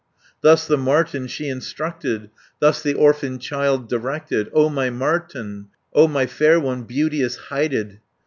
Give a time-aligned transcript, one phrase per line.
[0.41, 6.07] "Thus the marten she instructed, Thus the orphan child directed: 280 'O my marten, O
[6.07, 7.99] my birdling, O my fair one, beauteous hided!